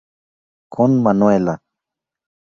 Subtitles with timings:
[0.73, 1.53] Con "Manuela.